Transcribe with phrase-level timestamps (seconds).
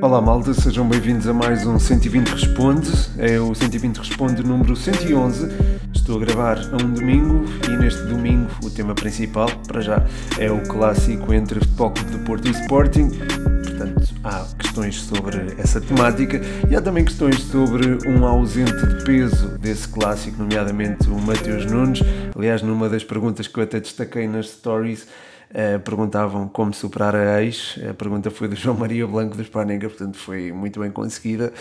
[0.00, 2.88] Olá malta, sejam bem-vindos a mais um 120 Responde.
[3.18, 5.48] É o 120 Responde número 111.
[5.92, 10.06] Estou a gravar a um domingo e neste domingo o tema principal, para já,
[10.38, 13.08] é o clássico entre Futebol Clube do Porto e Sporting.
[13.08, 16.40] Portanto, há questões sobre essa temática
[16.70, 22.02] e há também questões sobre um ausente de peso desse clássico, nomeadamente o Mateus Nunes.
[22.36, 25.08] Aliás, numa das perguntas que eu até destaquei nas stories,
[25.50, 27.78] Uh, perguntavam como superar a ex.
[27.88, 31.52] A pergunta foi do João Maria Blanco do Spanenga, portanto foi muito bem conseguida.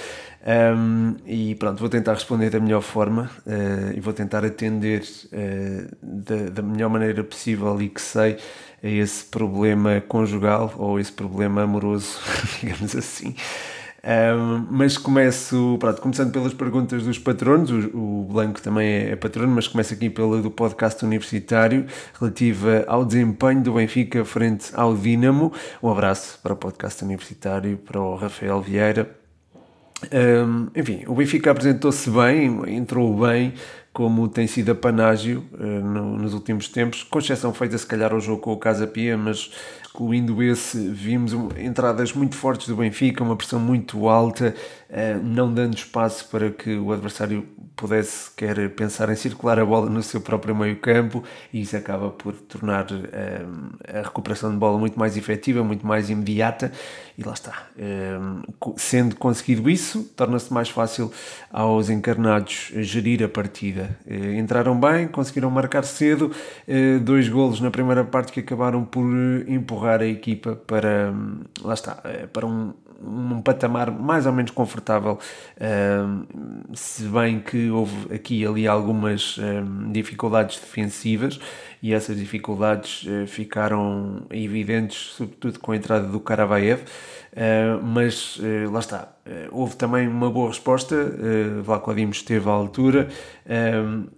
[0.46, 5.96] Um, e pronto, vou tentar responder da melhor forma uh, e vou tentar atender uh,
[6.02, 8.38] da, da, melhor maneira possível e que sei
[8.84, 12.20] a esse problema conjugal ou esse problema amoroso,
[12.62, 13.36] digamos assim.
[14.70, 19.54] Mas começo, pronto, começando pelas perguntas dos patronos, o, o Blanco também é, é patrono,
[19.54, 21.86] mas começo aqui pela do podcast universitário,
[22.18, 25.52] relativa ao desempenho do Benfica frente ao Dinamo.
[25.84, 29.14] Um abraço para o podcast universitário, para o Rafael Vieira.
[30.12, 33.54] Um, enfim, o Benfica apresentou-se bem, entrou bem,
[33.92, 38.14] como tem sido a panágio uh, no, nos últimos tempos, com exceção feita se calhar
[38.14, 39.52] ao jogo com o Casa Pia, mas
[39.98, 44.54] excluindo esse, vimos entradas muito fortes do Benfica, uma pressão muito alta,
[45.24, 50.02] não dando espaço para que o adversário pudesse quer pensar em circular a bola no
[50.02, 54.98] seu próprio meio campo e isso acaba por tornar uh, a recuperação de bola muito
[54.98, 56.72] mais efetiva, muito mais imediata
[57.18, 57.68] e lá está.
[58.78, 61.12] sendo conseguido isso, torna-se mais fácil
[61.52, 66.32] aos encarnados gerir a partida eh, entraram bem, conseguiram marcar cedo,
[66.68, 71.42] eh, dois golos na primeira parte que acabaram por eh, empurrar a equipa para, hum,
[71.62, 72.02] lá está,
[72.32, 75.20] para um, um patamar mais ou menos confortável,
[76.74, 81.40] se bem que houve aqui e ali algumas hum, dificuldades defensivas
[81.82, 86.82] e essas dificuldades ficaram evidentes, sobretudo com a entrada do Karavaev.
[87.38, 89.14] Uh, mas uh, lá está,
[89.52, 93.10] houve também uma boa resposta, uh, esteve à altura,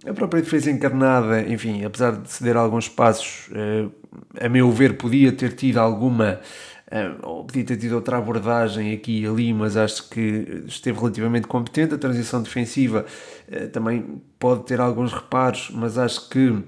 [0.08, 3.50] a própria defesa encarnada, enfim, apesar de ceder alguns passos,
[4.40, 6.40] a meu ver, podia ter tido alguma,
[7.22, 11.94] ou podia ter tido outra abordagem aqui e ali, mas acho que esteve relativamente competente.
[11.94, 13.06] A transição defensiva
[13.72, 16.62] também pode ter alguns reparos, mas acho que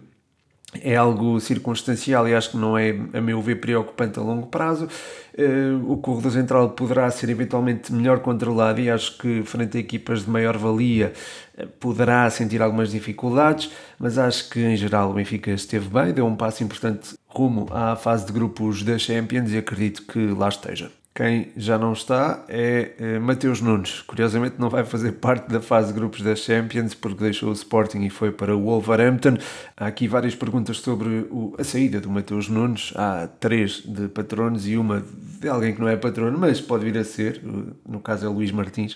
[0.81, 4.89] é algo circunstancial e acho que não é, a meu ver, preocupante a longo prazo.
[5.37, 10.25] Uh, o corredor central poderá ser eventualmente melhor controlado e acho que, frente a equipas
[10.25, 11.13] de maior valia,
[11.59, 16.27] uh, poderá sentir algumas dificuldades, mas acho que, em geral, o Benfica esteve bem, deu
[16.27, 21.02] um passo importante rumo à fase de grupos da Champions e acredito que lá esteja.
[21.15, 24.01] Quem já não está é, é Mateus Nunes.
[24.01, 28.01] Curiosamente não vai fazer parte da fase de grupos da Champions porque deixou o Sporting
[28.01, 29.37] e foi para o Wolverhampton.
[29.77, 32.95] Há aqui várias perguntas sobre o, a saída do Mateus Nunes.
[32.97, 35.05] Há três de patronos e uma
[35.39, 37.43] de alguém que não é patrono, mas pode vir a ser.
[37.87, 38.95] No caso é Luís Martins.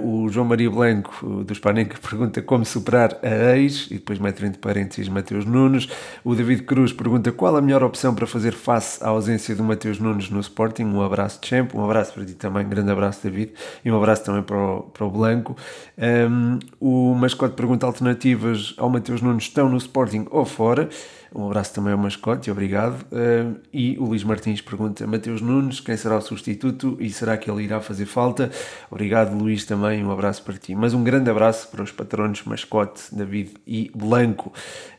[0.00, 4.42] Uh, o João Maria Blanco, do Spanenka, pergunta como superar a ex e depois mete
[4.46, 5.88] entre parênteses Mateus Nunes.
[6.24, 9.98] O David Cruz pergunta qual a melhor opção para fazer face à ausência do Mateus
[9.98, 10.84] Nunes no Sporting.
[10.84, 13.52] Um abraço abraço, Champ, um abraço para ti também, um grande abraço, David,
[13.84, 15.56] e um abraço também para o, para o Blanco.
[15.98, 20.88] Um, o mascote pergunta alternativas ao Mateus Nunes: estão no Sporting ou fora?
[21.34, 23.04] Um abraço também ao mascote, obrigado.
[23.12, 27.50] Um, e o Luís Martins pergunta: Mateus Nunes, quem será o substituto e será que
[27.50, 28.50] ele irá fazer falta?
[28.90, 30.04] Obrigado, Luís, também.
[30.04, 30.74] Um abraço para ti.
[30.74, 34.52] Mas um grande abraço para os patronos mascote, David e Blanco.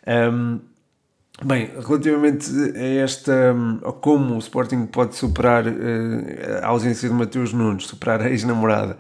[0.06, 0.60] Um,
[1.44, 3.56] Bem, relativamente a esta,
[3.86, 5.72] a como o Sporting pode superar uh,
[6.62, 8.98] a ausência de Mateus Nunes, superar a ex-namorada.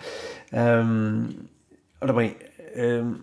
[0.53, 1.27] Um,
[2.00, 2.38] ora bem,
[3.03, 3.16] um,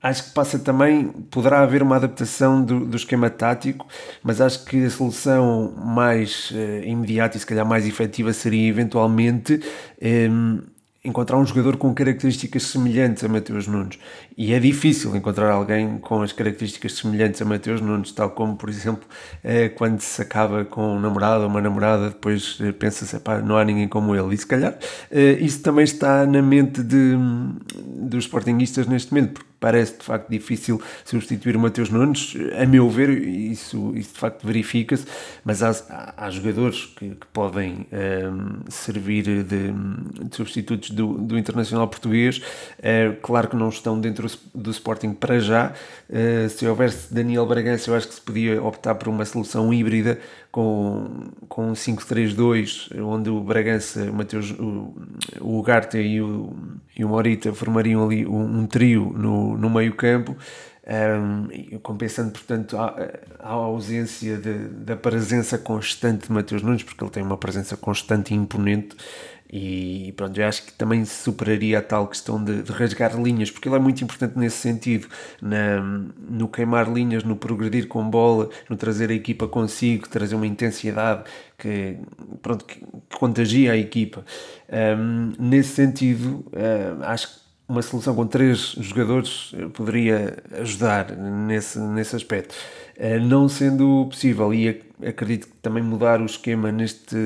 [0.00, 3.84] acho que passa também, poderá haver uma adaptação do, do esquema tático,
[4.22, 9.60] mas acho que a solução mais uh, imediata e se calhar mais efetiva seria eventualmente
[10.30, 10.60] um,
[11.04, 13.98] encontrar um jogador com características semelhantes a Mateus Nunes.
[14.36, 18.68] E é difícil encontrar alguém com as características semelhantes a Mateus Nunes, tal como, por
[18.68, 19.04] exemplo,
[19.42, 23.64] é quando se acaba com um namorado ou uma namorada, depois eh, pensa-se, não há
[23.64, 24.34] ninguém como ele.
[24.34, 24.78] E se calhar
[25.10, 27.16] eh, isso também está na mente de,
[27.74, 32.34] dos sportinguistas neste momento, porque parece de facto difícil substituir Mateus Nunes.
[32.60, 35.06] A meu ver, isso, isso de facto verifica-se,
[35.44, 41.86] mas há, há, jogadores que, que podem um, servir de, de, substitutos do, do internacional
[41.86, 42.38] português.
[42.38, 45.72] Uh, claro que não estão dentro do Sporting para já.
[46.10, 50.18] Uh, se houvesse Daniel Bragança, eu acho que se podia optar por uma solução híbrida
[50.52, 54.94] com, com um 5-3-2, onde o Bragança, o, Mateus, o,
[55.40, 56.54] o Ugarte e o,
[56.96, 60.36] e o Morita formariam ali um, um trio no, no meio campo,
[60.86, 62.94] um, compensando, portanto, a,
[63.38, 68.34] a ausência de, da presença constante de Mateus Nunes, porque ele tem uma presença constante
[68.34, 68.94] e imponente,
[69.52, 73.68] E pronto, eu acho que também superaria a tal questão de, de rasgar linhas, porque
[73.68, 75.06] ele é muito importante nesse sentido,
[75.42, 80.46] na, no queimar linhas, no progredir com bola, no trazer a equipa consigo, trazer uma
[80.46, 81.24] intensidade
[81.58, 81.98] que,
[82.40, 84.24] pronto, que, que contagia a equipa.
[84.98, 92.16] Um, nesse sentido, uh, acho que uma solução com três jogadores poderia ajudar nesse, nesse
[92.16, 92.54] aspecto.
[92.96, 97.16] Uh, não sendo possível, e acredito que também mudar o esquema neste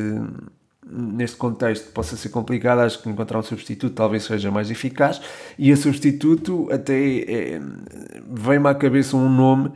[0.88, 5.20] neste contexto possa ser complicado, acho que encontrar um substituto talvez seja mais eficaz.
[5.58, 7.60] E a substituto, até é,
[8.30, 9.72] vem-me à cabeça um nome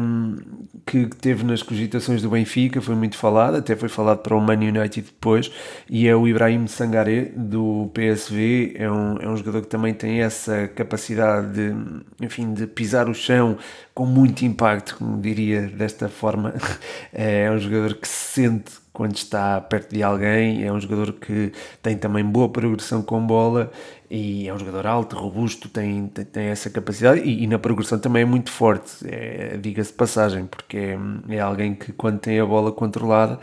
[0.00, 0.36] um,
[0.84, 4.54] que teve nas cogitações do Benfica, foi muito falado, até foi falado para o Man
[4.54, 5.50] United depois,
[5.88, 8.74] e é o Ibrahim Sangaré do PSV.
[8.76, 11.74] É um, é um jogador que também tem essa capacidade de,
[12.20, 13.56] enfim, de pisar o chão
[13.94, 16.54] com muito impacto, como diria desta forma.
[17.12, 20.64] É um jogador que se sente quando está perto de alguém.
[20.64, 21.52] É um jogador que
[21.82, 23.70] tem também boa progressão com bola
[24.10, 27.98] e é um jogador alto, robusto, tem, tem, tem essa capacidade e, e, na progressão
[27.98, 30.98] também é muito forte, é, diga-se passagem, porque é,
[31.34, 33.38] é, alguém que quando tem a bola controlada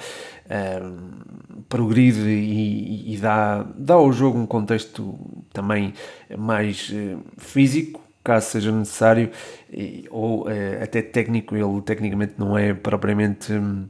[0.49, 0.81] é,
[1.69, 5.19] progride e, e, dá, dá ao jogo um contexto
[5.51, 5.93] também
[6.35, 9.29] mais é, físico caso seja necessário,
[10.09, 13.89] ou é, até técnico, ele tecnicamente não é propriamente hum,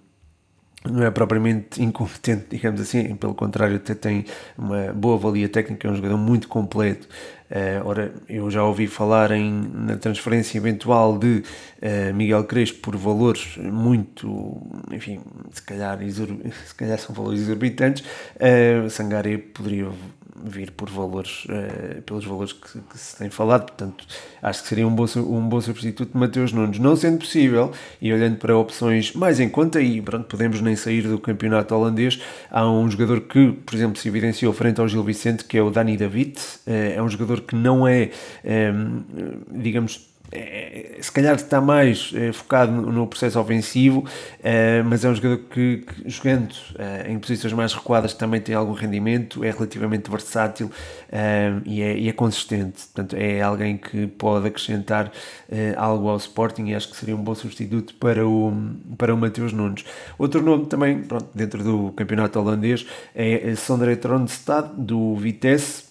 [0.90, 4.26] não é propriamente incompetente, digamos assim, pelo contrário, até tem
[4.58, 7.08] uma boa valia técnica, é um jogador muito completo.
[7.50, 11.44] Uh, ora, eu já ouvi falar em, na transferência eventual de
[11.82, 14.60] uh, Miguel Crespo por valores muito,
[14.92, 15.22] enfim,
[15.52, 18.04] se calhar, se calhar são valores exorbitantes.
[18.36, 19.88] Uh, Sangaré poderia
[20.36, 24.06] vir por valores, uh, pelos valores que, que, se tem falado, portanto
[24.42, 27.72] acho que seria um bom, um bom substituto de Mateus Nunes, não sendo possível,
[28.02, 32.20] e olhando para opções mais em conta, e pronto, podemos nem sair do campeonato holandês,
[32.50, 35.70] há um jogador que, por exemplo, se evidenciou frente ao Gil Vicente, que é o
[35.70, 36.38] Dani David,
[36.68, 38.10] uh, é um jogador que não é,
[38.44, 39.04] um, ehm,
[39.52, 44.04] digamos, é, se calhar está mais é, focado no, processo ofensivo,
[44.42, 48.56] é, mas é um jogador que, que jogando é, em posições mais recuadas também tem
[48.56, 50.72] algum rendimento, é relativamente versátil
[51.66, 52.84] e é, e, é, consistente.
[52.94, 55.12] Portanto, é alguém que pode acrescentar
[55.78, 58.52] algo ao Sporting e acho que seria um bom substituto para o,
[58.98, 59.86] para o Mateus Nunes.
[60.18, 65.83] Outro nome também, pronto, dentro do campeonato holandês, é Sondre Tronstad, do Vitesse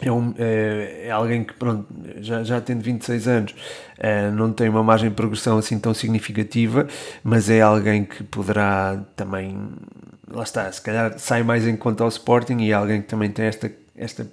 [0.00, 1.86] é, um, é, é, alguém que, pronto,
[2.18, 3.54] já, já tendo 26 anos,
[3.98, 6.86] é, não tem uma margem de progressão assim tão significativa,
[7.22, 9.58] mas é alguém que poderá também,
[10.30, 13.30] lá está, se calhar sai mais em conta ao Sporting e é alguém que também
[13.30, 14.26] tem esta, esta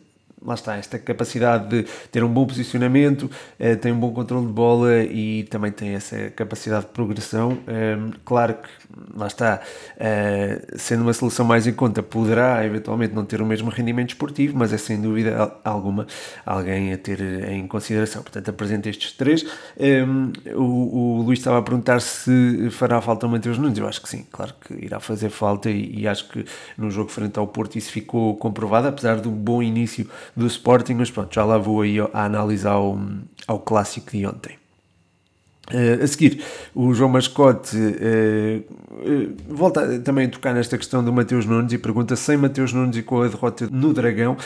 [0.45, 4.53] lá está, esta capacidade de ter um bom posicionamento, eh, tem um bom controle de
[4.53, 7.57] bola e também tem essa capacidade de progressão.
[7.67, 8.69] Ehm, claro que,
[9.15, 9.61] lá está,
[9.97, 14.57] eh, sendo uma solução mais em conta, poderá eventualmente não ter o mesmo rendimento esportivo,
[14.57, 16.05] mas é sem dúvida alguma
[16.45, 18.21] alguém a ter em consideração.
[18.21, 19.45] Portanto, apresento estes três.
[19.79, 23.77] Ehm, o, o Luís estava a perguntar se fará falta o Mateus Nunes.
[23.77, 26.45] Eu acho que sim, claro que irá fazer falta e, e acho que
[26.77, 31.09] no jogo frente ao Porto isso ficou comprovado, apesar do bom início do Sporting, mas
[31.09, 32.99] pronto, já lá vou aí a analisar ao,
[33.47, 34.57] ao clássico de ontem.
[35.73, 36.43] Uh, a seguir,
[36.75, 41.77] o João Mascote uh, uh, volta também a tocar nesta questão do Mateus Nunes e
[41.79, 44.37] pergunta: sem Mateus Nunes e com a derrota no Dragão,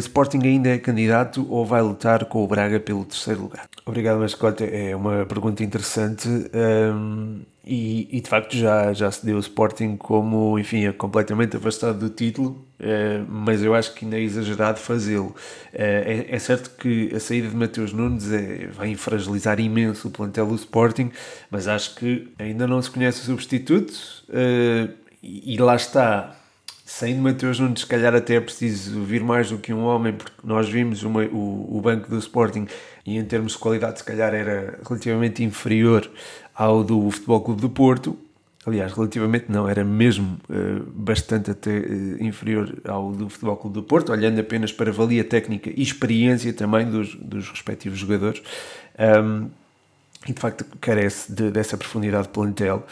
[0.00, 3.68] Sporting ainda é candidato ou vai lutar com o Braga pelo terceiro lugar?
[3.86, 4.64] Obrigado, Mascote.
[4.64, 6.28] É uma pergunta interessante.
[6.28, 11.56] Um, e, e, de facto já, já se deu o Sporting como, enfim, é completamente
[11.56, 15.34] afastado do título, eh, mas eu acho que ainda é exagerado fazê-lo.
[15.72, 20.10] Eh, é, é, certo que a saída de Mateus Nunes é, vai fragilizar imenso o
[20.10, 21.10] plantel do Sporting,
[21.50, 23.94] mas acho que ainda não se conhece o substituto
[24.30, 24.90] eh,
[25.22, 26.36] e, e lá está.
[26.86, 30.36] Saindo Mateus Nunes, se calhar até é preciso vir mais do que um homem, porque
[30.44, 32.66] nós vimos uma, o, o banco do Sporting
[33.06, 36.10] e em termos de qualidade, se calhar era relativamente inferior
[36.54, 38.18] ao do Futebol Clube do Porto.
[38.66, 43.82] Aliás, relativamente não, era mesmo uh, bastante até uh, inferior ao do Futebol Clube do
[43.82, 48.42] Porto, olhando apenas para a valia técnica e experiência também dos, dos respectivos jogadores.
[48.98, 49.50] Um,
[50.26, 52.86] e de facto carece de, dessa profundidade de plantel.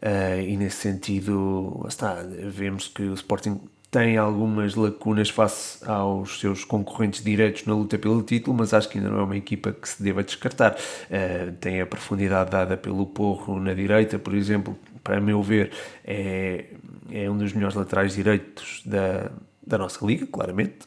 [0.00, 3.60] Uh, e nesse sentido, está, vemos que o Sporting
[3.90, 8.98] tem algumas lacunas face aos seus concorrentes diretos na luta pelo título, mas acho que
[8.98, 10.72] ainda não é uma equipa que se deva descartar.
[10.74, 15.70] Uh, tem a profundidade dada pelo Porro na direita, por exemplo, para meu ver,
[16.04, 16.66] é,
[17.10, 19.30] é um dos melhores laterais direitos da,
[19.66, 20.78] da nossa liga, claramente.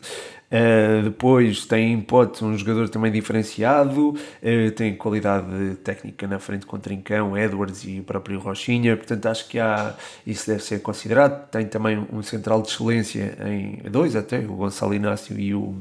[0.52, 6.66] Uh, depois tem em pote um jogador também diferenciado, uh, tem qualidade técnica na frente
[6.66, 9.96] com Trincão, Edwards e o próprio Rochinha, portanto acho que há,
[10.28, 11.50] isso deve ser considerado.
[11.50, 15.76] Tem também um central de excelência em dois até, o Gonçalo Inácio e o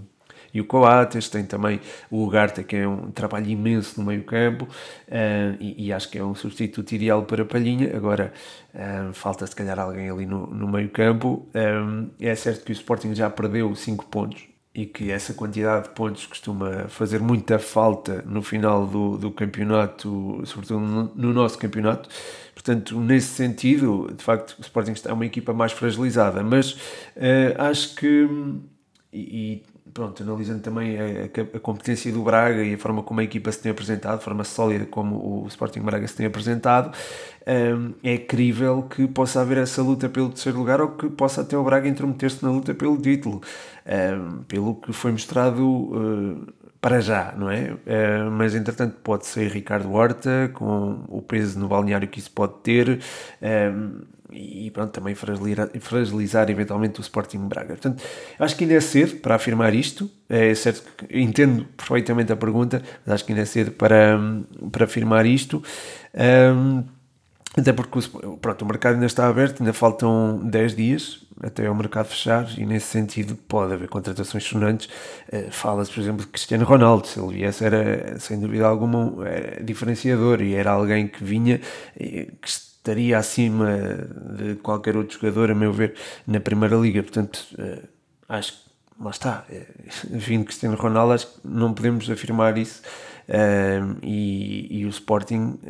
[0.53, 4.65] e o Coates, tem também o Ugarte, que é um trabalho imenso no meio campo,
[4.65, 8.33] uh, e, e, acho que é um substituto ideal para Palhinha, agora
[8.75, 11.47] uh, falta se calhar alguém ali no, no meio campo,
[12.19, 16.27] é certo que o Sporting já perdeu 5 pontos, e que essa quantidade de pontos
[16.27, 22.09] costuma fazer muita falta no final do, do campeonato, sobretudo no, no, nosso campeonato.
[22.55, 27.97] Portanto, nesse sentido, de facto, o Sporting está uma equipa mais fragilizada, mas uh, acho
[27.97, 28.29] que,
[29.13, 29.63] e,
[29.93, 31.25] pronto, analisando também a,
[31.57, 34.45] a, competência do Braga e a forma como a equipa se tem apresentado, a forma
[34.45, 36.97] sólida como o Sporting Braga se tem apresentado,
[37.47, 41.57] um, é crível que possa haver essa luta pelo terceiro lugar ou que possa até
[41.57, 43.41] o Braga intrometer-se na luta pelo título,
[43.87, 47.73] um, pelo que foi mostrado uh, para já, não é?
[47.73, 52.55] Uh, mas entretanto pode ser Ricardo Horta, com o peso no balneário que isso pode
[52.63, 53.01] ter.
[54.33, 57.69] E pronto, também fragilizar, eventualmente o Sporting Braga.
[57.69, 58.03] Portanto,
[58.39, 60.11] acho que ainda é cedo para afirmar isto.
[60.29, 64.19] É certo que entendo perfeitamente a pergunta, mas acho que ainda é cedo para,
[64.71, 65.63] para afirmar isto.
[66.15, 66.85] Um,
[67.57, 71.75] até porque o, pronto, o mercado ainda está aberto, ainda faltam 10 dias até o
[71.75, 74.89] mercado fechar e nesse sentido pode haver contratações sonantes.
[75.33, 79.63] Uh, Fala-se, por exemplo, de Cristiano Ronaldo, se ele viesse era sem dúvida alguma é,
[79.63, 81.61] diferenciador e era alguém que vinha
[81.97, 83.69] que estaria acima
[84.37, 85.95] de qualquer outro jogador, a meu ver,
[86.27, 87.03] na Primeira Liga.
[87.03, 87.87] Portanto, uh,
[88.29, 88.59] acho que
[88.99, 89.45] lá está.
[89.51, 92.83] Uh, vindo Cristiano Ronaldo, acho que não podemos afirmar isso.
[93.29, 95.61] Uh, e, e, o Sporting,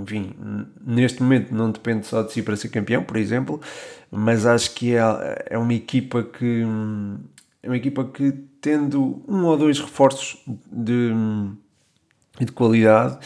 [0.00, 0.34] enfim,
[0.80, 3.60] neste momento não depende só de si para ser campeão, por exemplo,
[4.10, 5.00] mas acho que é,
[5.50, 6.62] é uma equipa que
[7.62, 10.38] é uma equipa que tendo um ou dois reforços
[10.72, 11.12] de,
[12.40, 13.18] de qualidade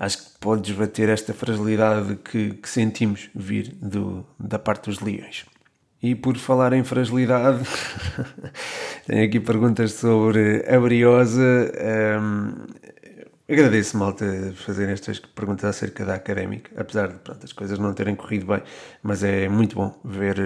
[0.00, 5.44] acho que pode desbater esta fragilidade que, que sentimos vir do, da parte dos leões.
[6.02, 7.62] E por falar em fragilidade,
[9.06, 11.70] tenho aqui perguntas sobre a Briosa.
[12.18, 12.66] Um,
[13.52, 18.14] agradeço, malta, fazer estas perguntas acerca da académica, apesar de pronto, as coisas não terem
[18.14, 18.62] corrido bem,
[19.02, 20.36] mas é muito bom ver,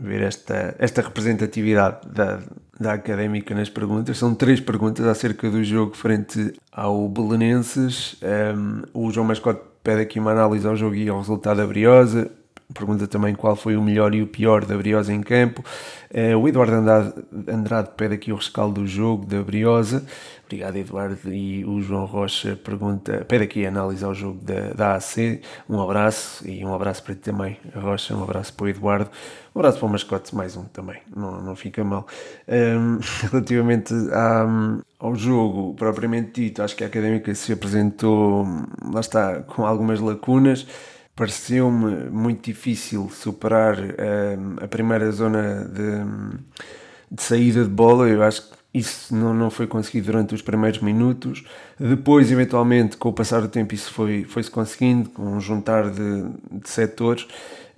[0.00, 2.40] ver esta, esta representatividade da,
[2.78, 4.18] da académica nas perguntas.
[4.18, 8.16] São três perguntas acerca do jogo frente ao Belenenses.
[8.22, 12.30] Um, o João Mascote pede aqui uma análise ao jogo e ao resultado da Briosa.
[12.74, 15.62] Pergunta também qual foi o melhor e o pior da Briosa em campo.
[16.10, 17.12] Uh, o Eduardo Andrade,
[17.48, 20.04] Andrade pede aqui o rescaldo do jogo da Briosa.
[20.52, 21.32] Obrigado, Eduardo.
[21.32, 25.40] E o João Rocha pergunta, pede aqui a análise ao jogo da, da AC.
[25.66, 28.14] Um abraço e um abraço para ti também, Rocha.
[28.14, 29.10] Um abraço para o Eduardo.
[29.54, 31.00] Um abraço para o mascote, mais um também.
[31.16, 32.06] Não, não fica mal.
[32.46, 32.98] Um,
[33.32, 34.46] relativamente à,
[34.98, 38.44] ao jogo propriamente dito, acho que a Académica se apresentou,
[38.92, 40.66] lá está, com algumas lacunas.
[41.16, 46.44] Pareceu-me muito difícil superar um, a primeira zona de,
[47.10, 48.06] de saída de bola.
[48.06, 51.44] Eu acho que isso não, não foi conseguido durante os primeiros minutos.
[51.78, 56.22] Depois, eventualmente, com o passar do tempo, isso foi, foi-se conseguindo, com um juntar de,
[56.50, 57.26] de setores.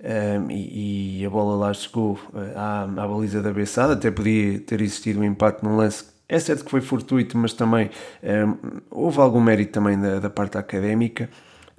[0.01, 3.93] Um, ehm, e, e, a bola lá chegou eh, à, à baliza da Bessada.
[3.93, 6.05] Até podia ter existido um empate num lance.
[6.29, 7.89] É certo que foi fortuito, mas também
[8.23, 8.53] um, ehm,
[8.89, 11.29] houve algum mérito também da, da parte académica.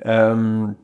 [0.05, 0.75] Um, ehm,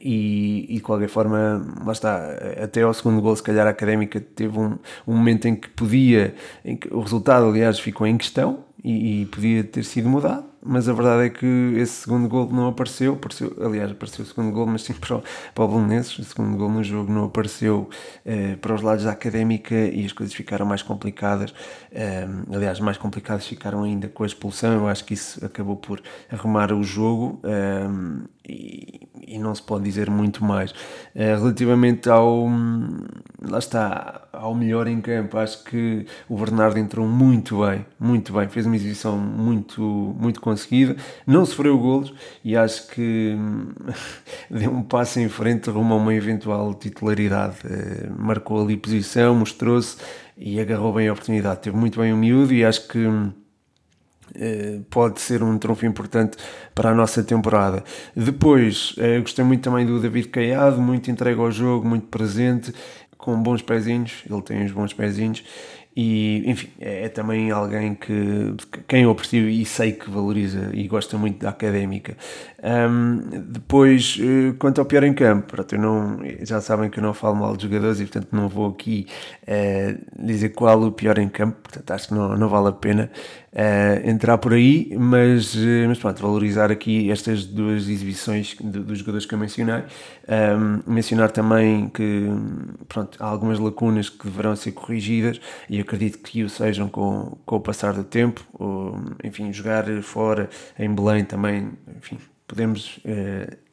[0.00, 4.20] e, e, de qualquer forma, lá está, até ao segundo gol, se calhar a Académica
[4.20, 8.64] teve um, um momento em que podia, em que o resultado, aliás, ficou em questão
[8.82, 11.46] e, e podia ter sido mudado, mas a verdade é que
[11.76, 15.22] esse segundo gol não apareceu, apareceu aliás, apareceu o segundo gol, mas sim para o,
[15.54, 17.88] para o Belenenses, o segundo gol no jogo não apareceu
[18.24, 21.54] eh, para os lados da Académica e as coisas ficaram mais complicadas,
[21.92, 26.00] eh, aliás, mais complicadas ficaram ainda com a expulsão, eu acho que isso acabou por
[26.30, 27.88] arrumar o jogo eh,
[28.48, 30.72] e, e, não se pode dizer muito mais.
[31.14, 32.48] relativamente ao,
[33.42, 38.48] lá está, ao melhor em campo, acho que o Bernardo entrou muito bem, muito bem,
[38.48, 39.82] fez uma exibição muito,
[40.18, 40.96] muito conseguida,
[41.26, 42.12] não sofreu golos
[42.44, 43.36] e acho que
[44.50, 47.56] deu um passo em frente rumo a uma eventual titularidade.
[47.64, 49.96] Eh, marcou ali posição, mostrou-se
[50.36, 51.62] e agarrou bem a oportunidade.
[51.62, 53.06] Teve muito bem o miúdo e acho que
[54.34, 56.36] eh, pode ser um trunfo importante
[56.74, 57.82] para a nossa temporada.
[58.14, 62.72] Depois, eh, gostei muito também do David Caiado, muito entregue ao jogo, muito presente,
[63.16, 65.42] com bons pezinhos, ele tem uns bons pezinhos
[66.00, 68.54] e enfim, é, é, também alguém que
[68.86, 72.16] quem eu aprecio e sei que valoriza e gosta muito da académica.
[72.60, 73.20] Um,
[73.52, 77.14] depois, eh, quanto ao pior em campo, pronto, eu não, já sabem que eu não
[77.14, 79.06] falo mal dos jogadores e portanto não vou aqui
[79.44, 83.10] uh, dizer qual o pior em campo, portanto acho que não, não vale a pena
[83.52, 85.54] uh, entrar por aí, mas,
[85.86, 89.84] mas pronto, valorizar aqui estas duas exibições dos jogadores que eu mencionei.
[90.28, 92.26] Um, mencionar também que
[92.88, 97.56] pronto, há algumas lacunas que deverão ser corrigidas e acredito que o sejam com, com
[97.56, 98.44] o passar do tempo.
[98.52, 102.98] Ou, enfim, jogar fora em Belém também, enfim, podemos.
[102.98, 103.68] Uh,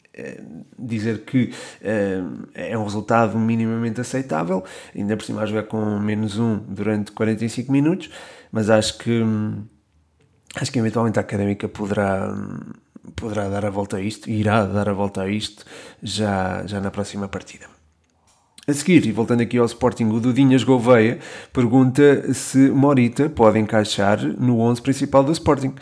[0.80, 1.52] dizer que
[1.82, 4.64] uh, é um resultado minimamente aceitável,
[4.96, 8.10] ainda por cima a jogar com menos um durante 45 minutos,
[8.50, 9.66] mas acho que hum,
[10.56, 12.34] acho que eventualmente a académica poderá,
[13.16, 15.66] poderá dar a volta a isto, irá dar a volta a isto
[16.02, 17.66] já, já na próxima partida.
[18.68, 21.20] A seguir, e voltando aqui ao Sporting, o Dudinhas Gouveia
[21.54, 25.76] pergunta se Morita pode encaixar no 11 principal do Sporting.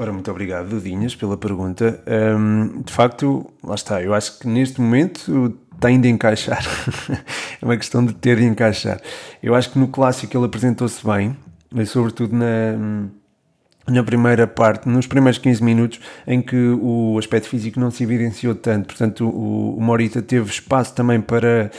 [0.00, 2.00] Ora, muito obrigado, Dudinhas, pela pergunta.
[2.06, 6.64] Um, de facto, lá está, eu acho que neste momento tem de encaixar.
[7.60, 9.00] é uma questão de ter de encaixar.
[9.42, 11.36] Eu acho que no clássico ele apresentou-se bem,
[11.84, 13.08] sobretudo na
[13.88, 18.54] na primeira parte, nos primeiros 15 minutos, em que o aspecto físico não se evidenciou
[18.54, 18.88] tanto.
[18.88, 21.70] Portanto, o, o Morita teve espaço também para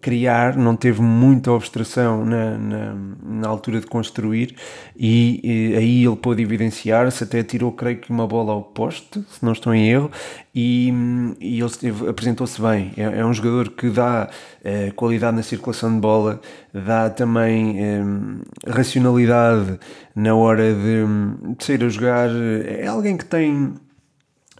[0.00, 4.54] criar, não teve muita obstrução na, na, na altura de construir
[4.96, 9.44] e, e, aí ele pôde evidenciar-se, até tirou, creio que, uma bola ao poste, se
[9.44, 10.10] não estou em erro,
[10.54, 10.92] e,
[11.40, 12.92] e ele apresentou-se bem.
[12.96, 14.30] É, é, um jogador que dá
[14.62, 16.40] é, qualidade na circulação de bola,
[16.72, 18.00] dá também é,
[18.68, 19.78] racionalidade
[20.14, 22.30] na hora de, de sair a jogar.
[22.64, 23.74] É alguém que tem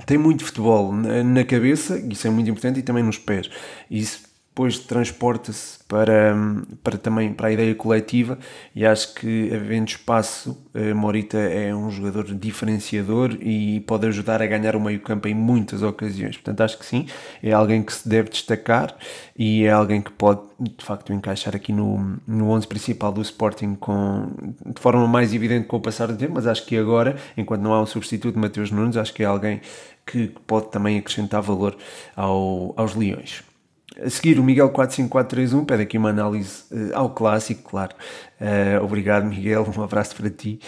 [0.06, 3.50] tem muito futebol na cabeça, isso é muito importante, e também nos pés.
[3.90, 4.29] Isso
[4.60, 6.36] depois transporta-se para,
[6.84, 8.38] para também para a ideia coletiva
[8.74, 14.46] e acho que havendo espaço eh, Morita é um jogador diferenciador e pode ajudar a
[14.46, 17.06] ganhar o meio campo em muitas ocasiões, portanto acho que sim,
[17.42, 18.94] é alguém que se deve destacar
[19.34, 23.76] e é alguém que pode de facto encaixar aqui no, no 11 principal do Sporting
[23.76, 24.28] com,
[24.66, 27.72] de forma mais evidente com o passar do tempo, mas acho que agora, enquanto não
[27.72, 29.62] há um substituto de Mateus Nunes, acho que é alguém
[30.04, 31.74] que pode também acrescentar valor
[32.14, 33.49] ao, aos Leões.
[33.98, 37.94] A seguir, o Miguel 45431 pede aqui uma análise uh, ao clássico, claro.
[38.40, 40.60] Uh, obrigado, Miguel, um abraço para ti.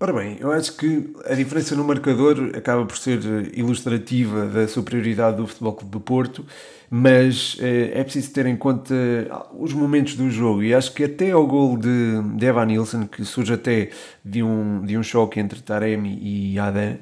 [0.00, 4.66] Ora bem, eu acho que a diferença no marcador acaba por ser eh, ilustrativa da
[4.66, 6.44] superioridade do Futebol Clube do Porto,
[6.90, 8.92] mas é preciso ter em conta
[9.56, 13.24] os momentos do jogo e acho que até ao gol de, de Evan Nilsson, que
[13.24, 13.90] surge até
[14.24, 16.98] de um, de um choque entre Taremi e Adam,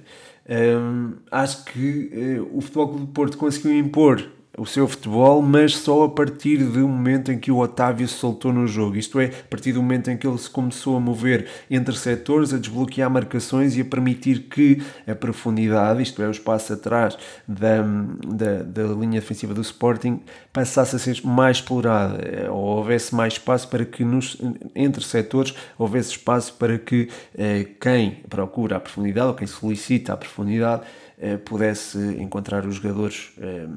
[0.50, 4.22] um, acho que o Futebol Clube do Porto conseguiu impor
[4.58, 8.52] o seu futebol, mas só a partir do momento em que o Otávio se soltou
[8.52, 8.96] no jogo.
[8.96, 12.52] Isto é, a partir do momento em que ele se começou a mover entre setores,
[12.52, 17.82] a desbloquear marcações e a permitir que a profundidade, isto é, o espaço atrás da,
[18.26, 20.20] da, da linha defensiva do Sporting,
[20.52, 24.36] passasse a ser mais explorada, ou houvesse mais espaço para que nos,
[24.74, 30.16] entre setores houvesse espaço para que eh, quem procura a profundidade ou quem solicita a
[30.16, 30.82] profundidade
[31.18, 33.32] eh, pudesse encontrar os jogadores.
[33.38, 33.68] Eh,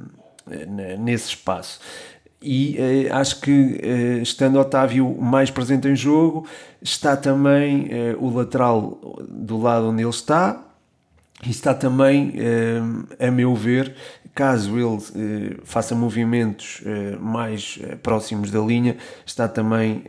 [0.98, 1.80] nesse espaço.
[2.44, 6.46] E eh, acho que eh, estando Otávio mais presente em jogo,
[6.82, 10.62] está também eh, o lateral do lado onde ele está,
[11.50, 12.34] está também,
[13.20, 13.94] a meu ver,
[14.34, 20.04] caso ele eh, faça movimentos eh, mais eh, próximos da linha, está também,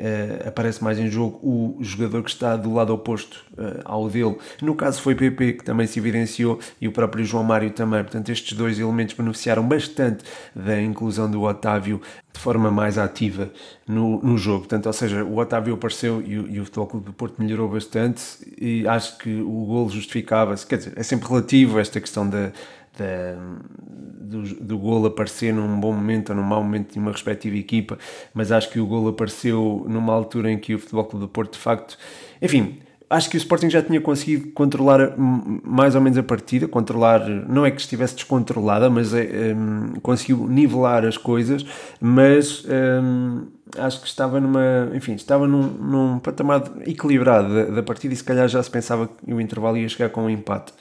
[0.47, 3.44] aparece mais em jogo o jogador que está do lado oposto
[3.85, 4.37] ao dele.
[4.62, 8.03] No caso foi PP que também se evidenciou e o próprio João Mário também.
[8.03, 12.01] Portanto, estes dois elementos beneficiaram bastante da inclusão do Otávio
[12.35, 13.51] de forma mais ativa
[13.87, 14.61] no, no jogo.
[14.61, 18.23] Portanto, ou seja, o Otávio apareceu e, e o Futebol Clube do Porto melhorou bastante
[18.59, 20.66] e acho que o gol justificava-se.
[20.66, 22.52] Quer dizer, é sempre relativo esta questão da
[22.98, 27.98] do, do gol aparecer num bom momento ou num mau momento de uma respectiva equipa,
[28.32, 31.54] mas acho que o gol apareceu numa altura em que o Futebol Clube do Porto,
[31.54, 31.98] de facto,
[32.40, 32.78] enfim,
[33.10, 37.66] acho que o Sporting já tinha conseguido controlar mais ou menos a partida, controlar, não
[37.66, 41.64] é que estivesse descontrolada, mas é, um, conseguiu nivelar as coisas,
[42.00, 43.46] mas um,
[43.78, 48.24] acho que estava numa, enfim, estava num, num patamar equilibrado da, da, partida e se
[48.24, 50.72] calhar já se pensava que o intervalo ia chegar com um empate.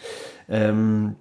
[0.54, 1.16] Um,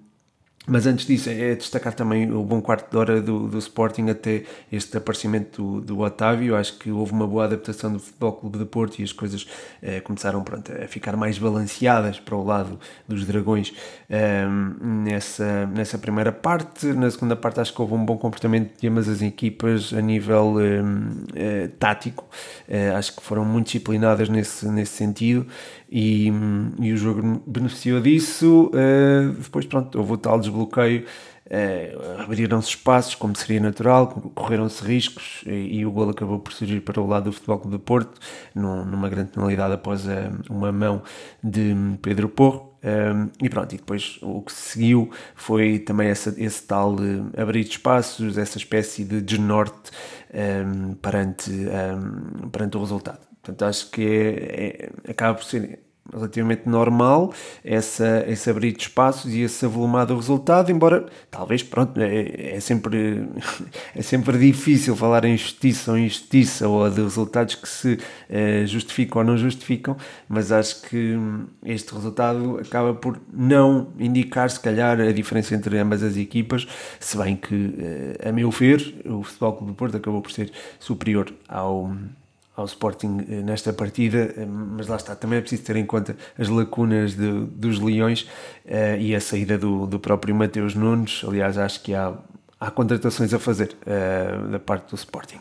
[0.65, 4.45] Mas antes disso, é destacar também o bom quarto de hora do, do Sporting até
[4.71, 6.55] este aparecimento do, do Otávio.
[6.55, 9.45] Acho que houve uma boa adaptação do Futebol Clube de Porto e as coisas
[9.83, 13.75] eh, começaram pronto, a ficar mais balanceadas para o lado dos Dragões
[14.09, 14.47] eh,
[14.81, 16.87] nessa, nessa primeira parte.
[16.93, 20.55] Na segunda parte, acho que houve um bom comportamento de ambas as equipas a nível
[21.35, 22.25] eh tático.
[22.69, 25.45] Eh, acho que foram muito disciplinadas nesse, nesse sentido
[25.95, 26.33] e,
[26.81, 28.71] e o jogo beneficiou disso.
[28.73, 31.05] Uh, depois, pronto, houve o tal desbloqueio,
[31.47, 36.81] uh, abriram-se espaços, como seria natural, correram-se riscos e, e, o gol acabou por surgir
[36.81, 38.19] para o lado do Futebol Clube de Porto,
[38.55, 41.03] num, numa grande penalidade após a, eh, uma mão
[41.45, 42.73] de Pedro Porro.
[42.85, 46.97] Um, e pronto, e depois o que seguiu foi também essa, esse tal
[47.37, 49.93] abrir de espaços, essa espécie de desnorte
[50.35, 53.32] um, perante, um, perante o resultado.
[53.43, 55.81] Portanto, acho que é, é, acaba por ser
[56.13, 57.33] relativamente normal
[57.65, 63.27] essa, esse abrir de espaços e esse avolumado resultado, embora talvez, pronto, é, é, sempre,
[63.95, 69.23] é sempre difícil falar em justiça ou injustiça ou de resultados que se é, justificam
[69.23, 69.97] ou não justificam,
[70.29, 71.17] mas acho que
[71.65, 76.67] este resultado acaba por não indicar, se calhar, a diferença entre ambas as equipas,
[76.99, 80.53] se bem que, eh, a meu ver, o Futebol Clube do Porto acabou por ser
[80.79, 81.93] superior ao
[82.57, 86.17] ao Sporting eh, nesta partida, eh, mas lá está, também é preciso ter em conta
[86.39, 88.23] as lacunas de, dos Leões
[88.67, 91.23] uh, e a saída do, do próprio Mateus Nunes.
[91.27, 92.13] Aliás, acho que há,
[92.61, 95.41] há contratações a fazer uh, da parte do Sporting.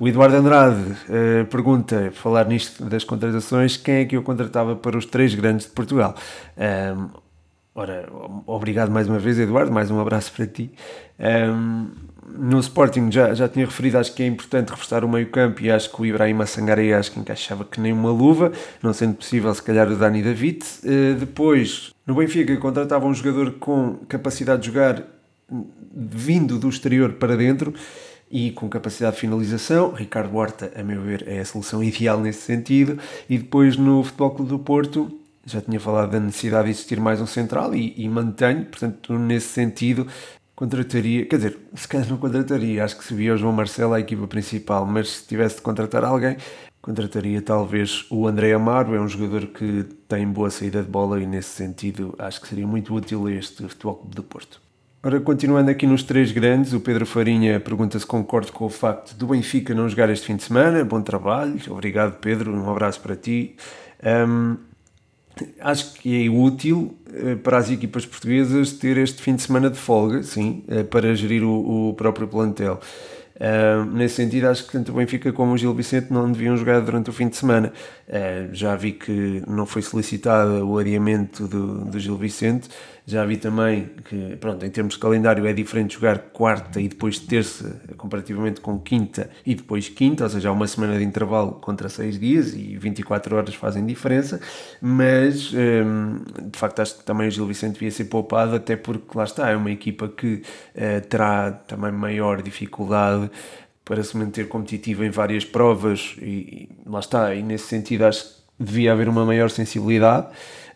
[0.00, 4.96] O Eduardo Andrade uh, pergunta, falar nisto das contratações, quem é que eu contratava para
[4.96, 6.14] os três grandes de Portugal?
[7.72, 8.08] ora,
[8.44, 10.72] obrigado mais uma vez, Eduardo, mais um abraço para ti.
[12.36, 15.90] No Sporting já, já tinha referido, acho que é importante reforçar o meio-campo e acho
[15.90, 19.62] que o Ibrahim Sangaré acho que encaixava que nem uma luva, não sendo possível, se
[19.62, 20.64] calhar, o Dani David.
[20.82, 25.02] Uh, depois, no Benfica, contratava um jogador com capacidade de jogar
[25.94, 27.74] vindo do exterior para dentro
[28.30, 29.92] e com capacidade de finalização.
[29.92, 32.98] Ricardo Horta, a meu ver, é a solução ideal nesse sentido.
[33.28, 35.10] E depois no Futebol Clube do Porto,
[35.46, 39.48] já tinha falado da necessidade de existir mais um central e, e mantenho, portanto, nesse
[39.48, 40.06] sentido,
[40.58, 44.00] contrataria, quer dizer, se calhar não contrataria, acho que se via o João Marcelo a
[44.00, 46.36] equipa principal, mas se tivesse de contratar alguém,
[46.82, 51.26] contrataria talvez o André Amaro, é um jogador que tem boa saída de bola e
[51.26, 54.60] nesse sentido acho que seria muito útil este Futebol Clube do Porto.
[55.00, 59.14] Ora, continuando aqui nos três grandes, o Pedro Farinha pergunta se concordo com o facto
[59.14, 60.84] do Benfica não jogar este fim de semana.
[60.84, 63.54] Bom trabalho, obrigado Pedro, um abraço para ti.
[64.02, 64.56] Um,
[65.60, 69.78] acho que é útil eh, para as equipas portuguesas ter este fim de semana de
[69.78, 72.80] folga, sim, eh, para gerir o, o próprio plantel.
[73.38, 76.80] Uh, nesse sentido, acho que tanto o Benfica como o Gil Vicente não deviam jogar
[76.80, 77.72] durante o fim de semana.
[78.08, 82.70] Uh, já vi que não foi solicitado o adiamento do, do Gil Vicente,
[83.08, 87.18] já vi também que, pronto, em termos de calendário é diferente jogar quarta e depois
[87.18, 91.88] terça, comparativamente com quinta e depois quinta, ou seja, há uma semana de intervalo contra
[91.88, 94.38] seis dias e 24 horas fazem diferença,
[94.80, 96.18] mas um,
[96.50, 99.48] de facto acho que também o Gil Vicente devia ser poupado, até porque lá está,
[99.48, 100.42] é uma equipa que
[100.74, 103.30] uh, terá também maior dificuldade
[103.88, 108.22] para se manter competitivo em várias provas e, e lá está, e nesse sentido acho
[108.24, 110.28] que devia haver uma maior sensibilidade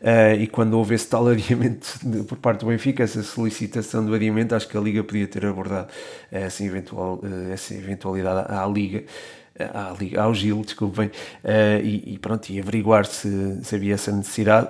[0.03, 4.13] Uh, e quando houve esse tal adiamento de, por parte do Benfica, essa solicitação do
[4.13, 5.87] adiamento, acho que a Liga podia ter abordado
[6.29, 9.05] essa, eventual, uh, essa eventualidade à, Liga
[10.17, 14.69] ao Gil, desculpem, uh, e, e, pronto, e averiguar se, se havia essa necessidade,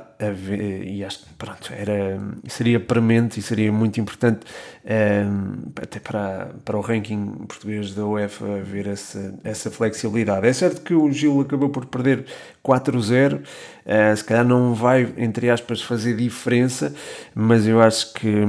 [0.88, 4.40] e acho que pronto, era, seria premente e seria muito importante
[4.84, 10.46] uh, até para, para o ranking português da UEFA ver essa, essa flexibilidade.
[10.46, 12.24] É certo que o Gil acabou por perder
[12.64, 13.42] 4-0, uh,
[13.84, 16.94] eh, se calhar não vai, entre aspas, fazer diferença,
[17.34, 18.44] mas eu acho que.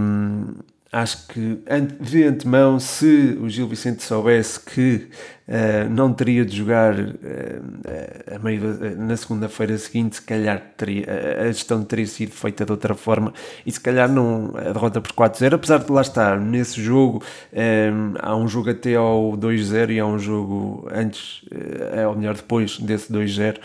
[0.94, 1.58] Acho que
[2.00, 5.08] de antemão, se o Gil Vicente soubesse que
[5.48, 11.08] uh, não teria de jogar uh, meio de, na segunda-feira seguinte, se calhar teria,
[11.42, 13.34] a gestão teria sido feita de outra forma
[13.66, 18.14] e se calhar não a derrota por 4-0, apesar de lá estar nesse jogo, um,
[18.20, 22.78] há um jogo até ao 2-0 e há um jogo antes, uh, ou melhor, depois
[22.78, 23.58] desse 2-0,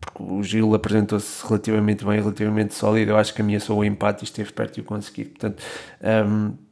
[0.00, 3.10] porque o Gil apresentou-se relativamente bem, relativamente sólido.
[3.10, 5.24] Eu acho que ameaçou o empate e esteve perto de o conseguir.
[5.24, 5.60] Portanto,
[6.24, 6.67] um,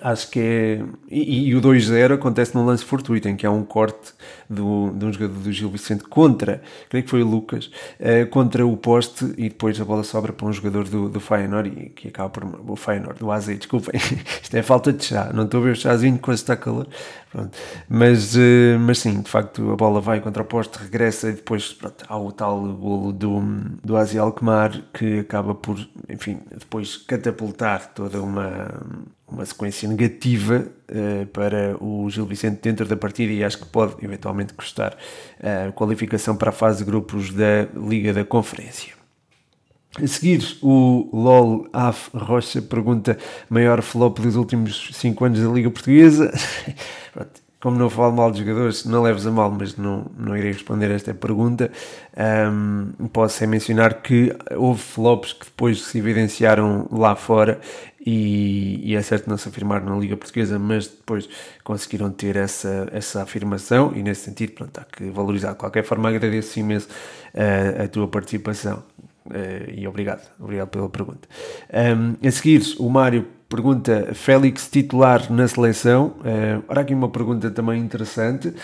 [0.00, 0.84] Acho que é.
[1.10, 4.12] E, e o 2-0 acontece num lance fortuito, em que há um corte
[4.48, 8.66] do, de um jogador do Gil Vicente contra, creio que foi o Lucas, uh, contra
[8.66, 12.08] o poste e depois a bola sobra para um jogador do, do Feyenoord e que
[12.08, 12.42] acaba por.
[12.70, 14.00] O Feyenoord, do AZ, desculpem.
[14.42, 16.86] Isto é falta de chá, não estou a ver o chazinho quando está calor.
[17.32, 17.56] Pronto.
[17.88, 21.72] Mas, uh, mas sim, de facto a bola vai contra o poste, regressa e depois
[21.72, 23.40] pronto, há o tal golo do,
[23.82, 25.78] do Azi Alkmaar que acaba por,
[26.10, 28.68] enfim, depois catapultar toda uma
[29.32, 33.94] uma sequência negativa uh, para o Gil Vicente dentro da partida e acho que pode
[34.04, 34.94] eventualmente custar
[35.42, 39.01] a uh, qualificação para a fase de grupos da Liga da Conferência.
[40.00, 43.18] A seguir, o LOL Af Rocha pergunta:
[43.50, 46.32] maior flop dos últimos 5 anos da Liga Portuguesa?
[47.60, 50.90] Como não falo mal dos jogadores, não leves a mal, mas não, não irei responder
[50.90, 51.70] a esta pergunta.
[52.50, 57.60] Um, posso é mencionar que houve flops que depois se evidenciaram lá fora
[58.04, 61.28] e, e, é certo não se afirmar na Liga Portuguesa, mas depois
[61.62, 65.52] conseguiram ter essa, essa afirmação e nesse sentido, pronto, há que valorizar.
[65.52, 66.88] De qualquer forma, agradeço imenso
[67.80, 68.82] a tua participação
[69.26, 71.28] uh, e obrigado, obrigado pela pergunta.
[71.72, 76.14] Um, a seguir, o Mário pergunta Félix titular na seleção.
[76.20, 78.54] Uh, ora, aqui uma pergunta também interessante.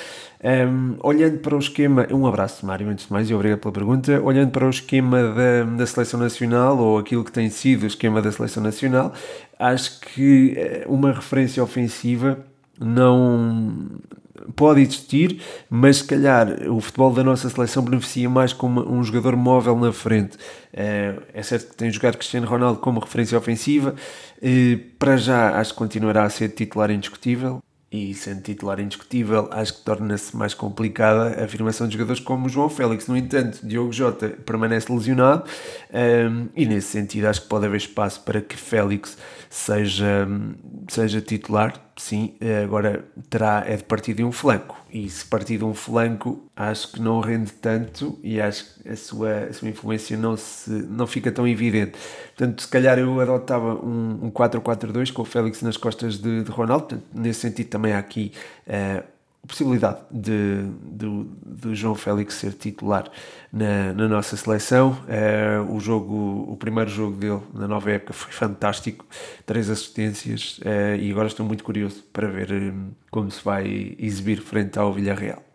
[0.43, 4.19] Um, olhando para o esquema, um abraço, Mário, antes de mais, e obrigado pela pergunta.
[4.23, 8.23] Olhando para o esquema da, da seleção nacional, ou aquilo que tem sido o esquema
[8.23, 9.13] da seleção nacional,
[9.59, 12.39] acho que eh, uma referência ofensiva
[12.81, 13.89] não
[14.55, 19.37] pode existir, mas se calhar o futebol da nossa seleção beneficia mais com um jogador
[19.37, 20.37] móvel na frente.
[20.73, 23.95] Eh, é certo que tem jogado Cristiano Ronaldo como referência ofensiva,
[24.43, 29.79] eh, para já acho que continuará a ser titular indiscutível e sendo titular indiscutível, acho
[29.79, 33.07] que torna-se mais complicada a afirmação de jogadores como o João Félix.
[33.07, 35.45] No entanto, Diogo Jota permanece lesionado
[36.31, 39.17] um, e, nesse sentido, acho que pode haver espaço para que Félix
[39.49, 40.29] seja,
[40.89, 42.35] seja titular sim,
[42.65, 44.77] agora terá é de partir de um flanco.
[44.91, 48.97] E se partir de um flanco, acho que não rende tanto e acho que a
[48.97, 51.99] sua, a sua influência não, se, não fica tão evidente.
[52.37, 56.51] Portanto, se calhar eu adotava um, um 4-4-2 com o Félix nas costas de, de
[56.51, 56.87] Ronaldo.
[56.87, 58.33] Portanto, nesse sentido, também há aqui.
[58.67, 59.18] Uh,
[59.49, 63.11] possibilidade de, de, João Félix ser titular
[63.53, 64.99] na, na nossa seleção.
[65.09, 69.07] Uh, o jogo, o primeiro jogo dele na nova época foi fantástico,
[69.47, 74.41] três assistências uh, e agora estou muito curioso para ver um, como se vai exibir
[74.41, 75.48] frente ao Villarreal.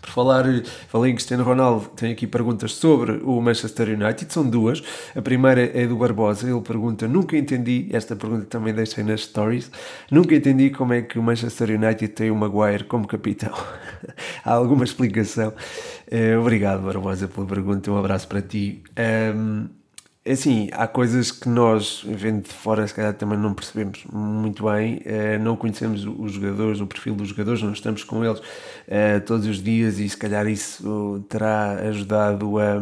[0.00, 0.44] Por falar,
[0.88, 4.82] falei em Cristiano Ronaldo, tenho aqui perguntas sobre o Manchester United, são duas.
[5.16, 9.70] A primeira é do Barbosa, ele pergunta: Nunca entendi, esta pergunta também deixei nas stories,
[10.10, 13.54] nunca entendi como é que o Manchester United tem o Maguire como capitão.
[14.44, 15.54] Há alguma explicação?
[16.10, 18.82] Uh, obrigado, Barbosa, pela pergunta, um abraço para ti.
[19.34, 19.68] Um,
[20.32, 25.02] assim, há coisas que nós, vendo de fora, se calhar também não percebemos muito bem,
[25.04, 29.46] uh, não conhecemos os jogadores, o perfil dos jogadores, não estamos com eles uh, todos
[29.46, 32.80] os dias e se calhar isso terá ajudado a,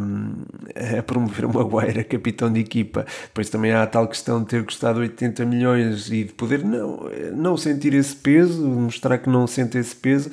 [0.98, 3.04] a promover o Maguire a capitão de equipa.
[3.24, 7.10] Depois também há a tal questão de ter custado 80 milhões e de poder não,
[7.34, 10.30] não sentir esse peso, mostrar que não sente esse peso.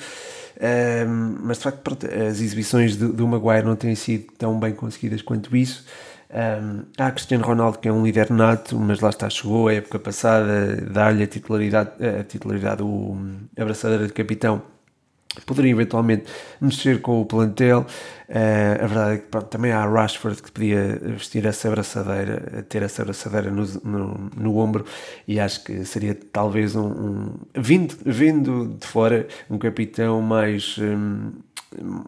[1.42, 5.86] Mas de facto, as exibições do Maguire não têm sido tão bem conseguidas quanto isso.
[6.32, 9.98] Um, há Cristiano Ronaldo que é um líder nato, mas lá está, chegou a época
[9.98, 13.18] passada, dar-lhe a titularidade, a titularidade, o,
[13.58, 14.62] abraçadeira de capitão.
[15.46, 16.26] Poderia eventualmente
[16.60, 17.86] mexer com o plantel.
[18.28, 22.84] Uh, a verdade é que pronto, também há Rashford que podia vestir essa abraçadeira, ter
[22.84, 24.86] essa abraçadeira no, no, no ombro,
[25.28, 31.32] e acho que seria talvez um, um vindo, vindo de fora, um capitão mais, um,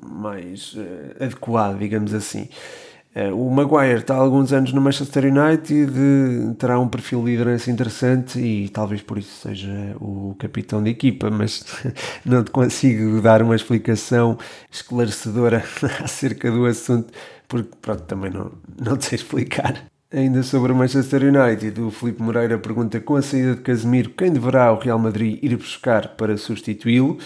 [0.03, 2.49] mais uh, adequado, digamos assim.
[3.13, 5.91] Eh, o Maguire está há alguns anos no Manchester United,
[6.57, 11.29] terá um perfil de liderança interessante e talvez por isso seja o capitão da equipa,
[11.29, 11.65] mas
[12.25, 14.37] não te consigo dar uma explicação
[14.71, 15.61] esclarecedora
[16.01, 17.11] acerca do assunto,
[17.49, 19.91] porque pronto, também não, não sei explicar.
[20.13, 24.31] Ainda sobre o Manchester United, o Felipe Moreira pergunta com a saída de Casemiro quem
[24.31, 27.17] deverá o Real Madrid ir buscar para substituí-lo?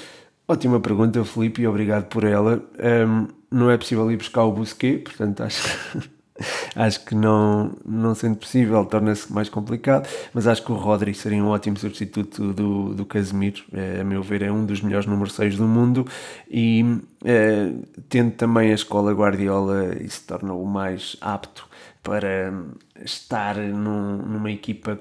[0.47, 2.63] Ótima pergunta, Felipe, e obrigado por ela.
[2.79, 6.09] Um, não é possível ir buscar o Busquet, portanto acho,
[6.75, 11.41] acho que não, não sendo possível torna-se mais complicado, mas acho que o Rodri seria
[11.41, 15.29] um ótimo substituto do, do Casemiro, é, a meu ver é um dos melhores número
[15.29, 16.05] 6 do mundo
[16.51, 16.83] e
[17.23, 17.71] é,
[18.09, 21.65] tendo também a escola Guardiola isso torna-o mais apto
[22.03, 22.53] para
[23.03, 24.99] estar num, numa equipa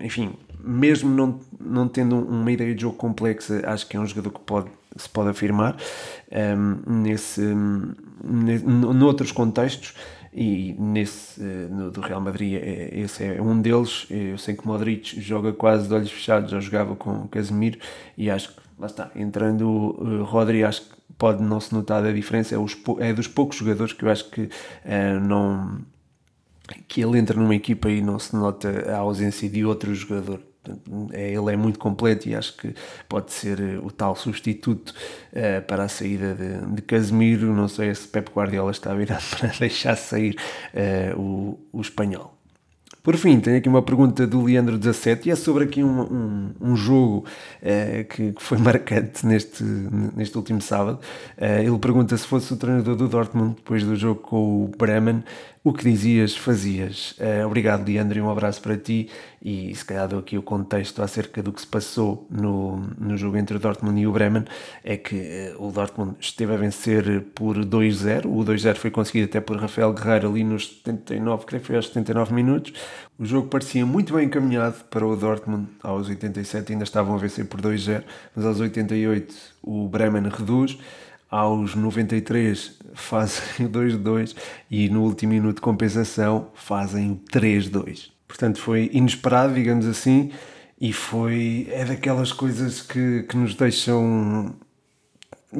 [0.00, 4.30] enfim, mesmo não, não tendo uma ideia de jogo complexa, acho que é um jogador
[4.30, 5.76] que pode, se pode afirmar
[6.30, 7.42] um, nesse,
[8.24, 9.94] nesse, noutros contextos.
[10.32, 12.60] e nesse no, do Real Madrid
[12.92, 14.06] esse é um deles.
[14.10, 17.78] Eu sei que Modric joga quase de olhos fechados, já jogava com Casemiro
[18.16, 22.12] e acho que lá está, entrando uh, Rodri, acho que pode não se notar a
[22.12, 22.54] diferença.
[22.54, 25.80] É, os, é dos poucos jogadores que eu acho que uh, não
[26.88, 30.40] que ele entra numa equipa e não se nota a ausência de outro jogador.
[31.12, 32.74] É, ele é muito completo e acho que
[33.08, 34.90] pode ser eh, o tal substituto
[35.32, 37.52] uh, para a saída de, de, Casemiro.
[37.52, 40.36] Não sei se Pep Guardiola está virado para deixar sair
[40.72, 42.32] uh, o, o espanhol.
[43.02, 46.76] Por fim, tenho aqui uma pergunta do Leandro17 e é sobre aqui um, um, um
[46.76, 47.24] jogo
[47.60, 51.00] uh, que, que, foi marcante neste, neste último sábado.
[51.36, 55.24] Uh, ele pergunta se fosse o treinador do Dortmund depois do jogo com o Bremen,
[55.64, 57.12] o que dizias, fazias.
[57.12, 59.08] Uh, obrigado, Leandro, e um abraço para ti.
[59.40, 63.36] E se calhar dou aqui o contexto acerca do que se passou no, no jogo
[63.36, 64.44] entre o Dortmund e o Bremen.
[64.82, 68.24] É que uh, o Dortmund esteve a vencer por 2-0.
[68.26, 71.86] O 2-0 foi conseguido até por Rafael Guerreiro ali nos 79, creio que foi aos
[71.86, 72.72] 79 minutos.
[73.16, 75.68] O jogo parecia muito bem encaminhado para o Dortmund.
[75.80, 78.02] Aos 87 ainda estavam a vencer por 2-0,
[78.34, 80.76] mas aos 88 o Bremen reduz
[81.32, 84.36] aos 93 fazem o 2-2
[84.70, 88.10] e no último minuto de compensação fazem o 3-2.
[88.28, 90.30] Portanto, foi inesperado, digamos assim,
[90.78, 91.66] e foi.
[91.70, 94.54] é daquelas coisas que, que nos deixam,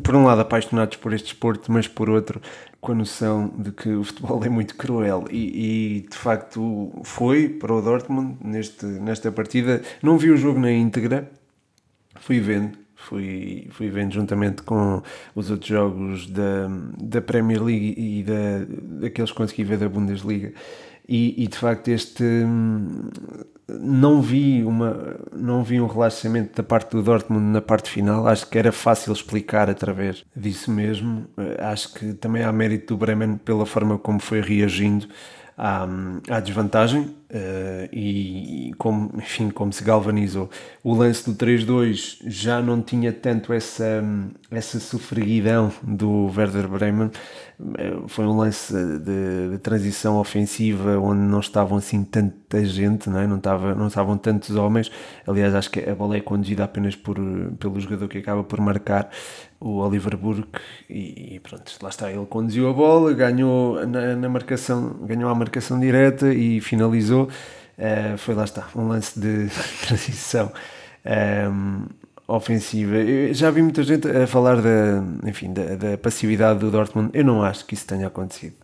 [0.03, 2.41] por um lado, apaixonados por este desporto, mas por outro,
[2.81, 5.25] com a noção de que o futebol é muito cruel.
[5.31, 9.83] E, e de facto foi para o Dortmund neste, nesta partida.
[10.03, 11.31] Não vi o jogo na íntegra,
[12.21, 15.03] fui vendo fui, fui vendo juntamente com
[15.35, 16.69] os outros jogos da,
[17.01, 20.53] da Premier League e da, daqueles que consegui ver da Bundesliga.
[21.09, 22.23] E, e, de facto este
[23.69, 28.27] não vi uma não vi um relaxamento da parte do Dortmund na parte final.
[28.27, 31.27] Acho que era fácil explicar através disso mesmo.
[31.59, 35.09] Acho que também há mérito do Bremen pela forma como foi reagindo
[35.57, 35.87] à,
[36.31, 40.51] à desvantagem uh, e, e, como, enfim, como se galvanizou.
[40.85, 44.05] O lance do 3-2 já não tinha tanto essa,
[44.51, 47.11] essa sofreguidão do Werder Bremen,
[47.79, 53.21] eh, foi um lance de, de, transição ofensiva onde não estavam assim tanta gente, não,
[53.21, 53.27] é?
[53.27, 54.91] não, estava, não estavam tantos homens.
[55.27, 57.17] Aliás, acho que a bola é conduzida apenas por,
[57.59, 59.11] pelo jogador que acaba por marcar,
[59.61, 62.11] o Oliver Burke, e, e pronto, lá está.
[62.11, 67.22] Ele conduziu a bola, ganhou na, na marcação, ganhou a marcação direta e finalizou.
[67.25, 69.49] Uh, foi lá está, um lance de
[69.87, 70.53] transição.
[71.05, 71.87] Um,
[72.27, 72.97] ofensiva.
[72.97, 77.11] Eu já vi muita gente a falar da, enfim, da, da, passividade do Dortmund.
[77.13, 78.55] Eu não acho que isso tenha acontecido.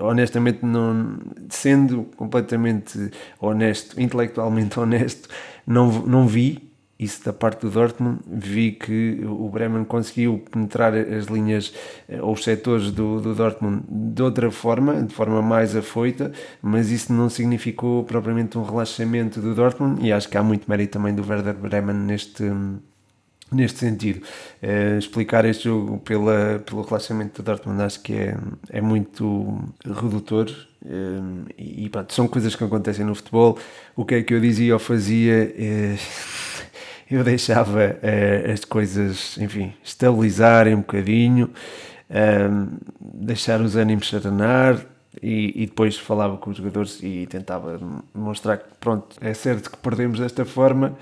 [0.00, 5.28] Honestamente, não, sendo completamente honesto, intelectualmente honesto,
[5.66, 6.65] não, não vi
[6.98, 8.20] isso da parte do Dortmund.
[8.26, 11.72] Vi que o Bremen conseguiu penetrar as linhas
[12.08, 16.32] eh, ou os setores do, do Dortmund de outra forma, de forma mais afoita,
[16.62, 20.92] mas isso não significou propriamente um relaxamento do Dortmund e acho que há muito mérito
[20.94, 22.44] também do Werder Bremen neste
[23.50, 24.22] neste sentido.
[24.62, 28.36] Uh, explicar este jogo pela, pelo relaxamento do Dortmund acho que é,
[28.70, 30.50] é muito redutor
[30.84, 33.58] uh, e pronto, são coisas que acontecem no futebol.
[33.94, 35.54] O que é que eu dizia ou fazia?
[35.56, 36.55] Uh,
[37.10, 37.96] eu deixava
[38.52, 41.50] as coisas, enfim, estabilizarem um bocadinho,
[43.00, 44.84] deixar os ânimos serenar,
[45.22, 47.80] e, e, depois falava com os jogadores e tentava
[48.14, 50.94] mostrar que pronto, é certo que perdemos desta forma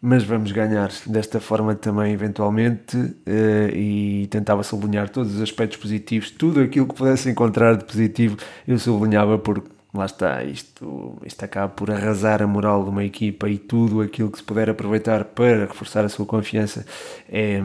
[0.00, 6.30] mas vamos ganhar desta forma também, eventualmente, uh, e tentava sublinhar todos os aspectos positivos,
[6.30, 11.68] tudo aquilo que pudesse encontrar de positivo, eu sublinhava porque lá está, isto, isto acaba
[11.68, 15.66] por arrasar a moral de uma equipa e tudo aquilo que se puder aproveitar para
[15.66, 16.84] reforçar a sua confiança
[17.28, 17.60] é,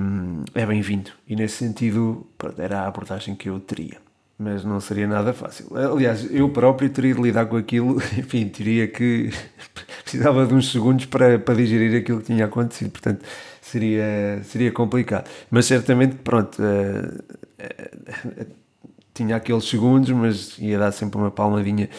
[0.55, 1.11] é bem-vindo.
[1.27, 2.25] E nesse sentido,
[2.57, 3.97] era a abordagem que eu teria
[4.35, 5.67] mas não seria nada fácil.
[5.77, 9.31] Aliás, eu próprio teria de lidar com aquilo, enfim, teria que.
[10.03, 13.23] precisava de uns segundos para, para digerir aquilo que tinha acontecido, portanto
[13.61, 15.29] seria, seria complicado.
[15.49, 17.17] Mas certamente, pronto, uh,
[17.63, 18.62] uh,
[19.13, 21.89] tinha aqueles segundos, mas ia dar sempre uma palmadinha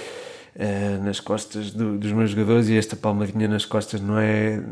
[0.57, 4.63] uh, nas costas do, dos meus jogadores e esta palmadinha nas costas não é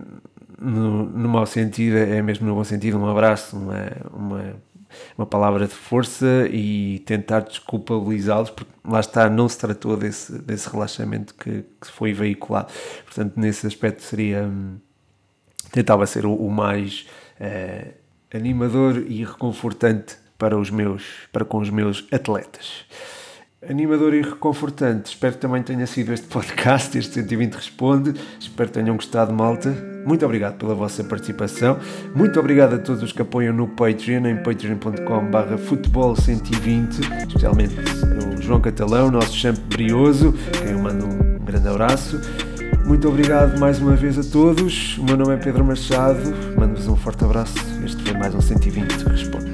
[0.60, 4.54] no, no mau sentido, é mesmo no bom sentido, um abraço, uma, uma
[5.16, 10.68] uma palavra de força e tentar desculpabilizá-los, porque lá está, não se tratou desse, desse
[10.68, 12.72] relaxamento que, que foi veiculado.
[13.04, 14.44] Portanto, nesse aspecto seria.
[14.44, 14.76] Hum,
[15.70, 17.06] tentava ser o, o mais
[17.40, 17.92] uh,
[18.36, 22.84] animador e reconfortante para os meus, para com os meus atletas
[23.68, 25.10] animador e reconfortante.
[25.10, 28.12] Espero que também tenha sido este podcast, este 120 Responde.
[28.40, 29.70] Espero que tenham gostado, malta.
[30.04, 31.78] Muito obrigado pela vossa participação.
[32.12, 37.76] Muito obrigado a todos os que apoiam no Patreon, em patreon.com/futebol120, especialmente
[38.36, 42.20] os João Catalão, nosso champ brioso, quem eu mando um grande abraço.
[42.84, 44.98] Muito obrigado mais uma vez a todos.
[44.98, 46.18] O meu nome é Pedro Machado.
[46.58, 47.54] Mando-vos um forte abraço.
[47.84, 49.51] Este foi mais um 120 Responde.